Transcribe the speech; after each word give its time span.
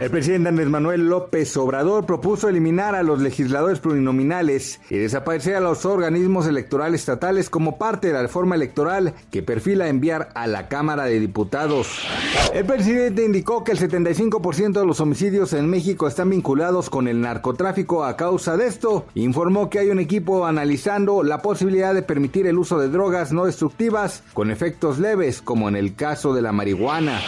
El 0.00 0.10
presidente 0.10 0.48
Andrés 0.48 0.68
Manuel 0.68 1.08
López 1.08 1.56
Obrador 1.56 2.06
propuso 2.06 2.48
eliminar 2.48 2.94
a 2.94 3.02
los 3.02 3.20
legisladores 3.20 3.80
plurinominales 3.80 4.80
y 4.90 4.96
desaparecer 4.96 5.56
a 5.56 5.60
los 5.60 5.84
organismos 5.84 6.46
electorales 6.46 7.00
estatales 7.00 7.50
como 7.50 7.78
parte 7.78 8.06
de 8.06 8.12
la 8.12 8.22
reforma 8.22 8.54
electoral 8.54 9.14
que 9.32 9.42
perfila 9.42 9.88
enviar 9.88 10.28
a 10.36 10.46
la 10.46 10.68
Cámara 10.68 11.06
de 11.06 11.18
Diputados. 11.18 12.06
El 12.54 12.64
presidente 12.64 13.24
indicó 13.24 13.64
que 13.64 13.72
el 13.72 13.78
75% 13.80 14.78
de 14.78 14.86
los 14.86 15.00
homicidios 15.00 15.52
en 15.52 15.68
México 15.68 16.06
están 16.06 16.30
vinculados 16.30 16.90
con 16.90 17.08
el 17.08 17.20
narcotráfico 17.20 18.04
a 18.04 18.16
causa 18.16 18.56
de 18.56 18.68
esto. 18.68 19.04
Informó 19.16 19.68
que 19.68 19.80
hay 19.80 19.90
un 19.90 19.98
equipo 19.98 20.46
analizando 20.46 21.24
la 21.24 21.42
posibilidad 21.42 21.92
de 21.92 22.02
permitir 22.02 22.46
el 22.46 22.58
uso 22.58 22.78
de 22.78 22.88
drogas 22.88 23.32
no 23.32 23.46
destructivas 23.46 24.22
con 24.32 24.52
efectos 24.52 25.00
leves, 25.00 25.42
como 25.42 25.68
en 25.68 25.74
el 25.74 25.96
caso 25.96 26.34
de 26.34 26.42
la 26.42 26.52
marihuana. 26.52 27.20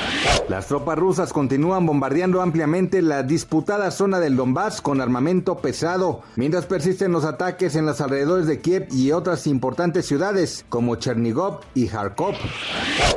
Las 0.49 0.69
tropas 0.69 0.99
rusas 0.99 1.33
continúan 1.33 1.85
bombardeando 1.85 2.41
la 2.61 3.23
disputada 3.23 3.91
zona 3.91 4.21
del 4.21 4.37
Donbass 4.37 4.83
con 4.83 5.01
armamento 5.01 5.57
pesado, 5.59 6.21
mientras 6.37 6.67
persisten 6.67 7.11
los 7.11 7.25
ataques 7.25 7.75
en 7.75 7.87
los 7.87 8.03
alrededores 8.03 8.47
de 8.47 8.61
Kiev 8.61 8.87
y 8.91 9.13
otras 9.13 9.47
importantes 9.47 10.05
ciudades 10.05 10.67
como 10.69 10.97
Chernigov 10.97 11.61
y 11.75 11.89
Kharkov. 11.89 12.35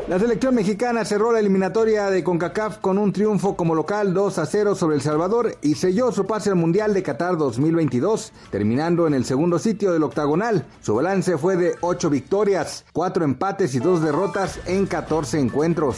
La 0.08 0.18
selección 0.18 0.56
mexicana 0.56 1.04
cerró 1.04 1.34
la 1.34 1.40
eliminatoria 1.40 2.10
de 2.10 2.24
CONCACAF 2.24 2.78
con 2.78 2.98
un 2.98 3.12
triunfo 3.12 3.58
como 3.58 3.76
local 3.76 4.14
2 4.14 4.38
a 4.38 4.46
0 4.46 4.76
sobre 4.76 4.96
El 4.96 5.02
Salvador 5.02 5.58
y 5.62 5.76
selló 5.76 6.14
su 6.14 6.26
pase 6.26 6.50
al 6.50 6.56
Mundial 6.56 6.94
de 6.94 7.04
Qatar 7.04 7.38
2022, 7.38 8.32
terminando 8.50 9.08
en 9.08 9.14
el 9.14 9.26
segundo 9.26 9.60
sitio 9.60 9.92
del 9.92 10.04
octagonal. 10.04 10.66
Su 10.82 10.96
balance 10.96 11.38
fue 11.38 11.58
de 11.58 11.76
8 11.82 12.10
victorias, 12.10 12.86
4 12.94 13.26
empates 13.26 13.76
y 13.76 13.80
2 13.80 14.02
derrotas 14.02 14.60
en 14.68 14.86
14 14.88 15.40
encuentros. 15.40 15.98